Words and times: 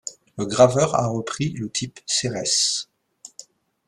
Le 0.39 0.47
graveur 0.47 0.95
a 0.95 1.05
repris 1.05 1.49
le 1.51 1.69
type 1.69 1.99
Cérès. 2.07 2.89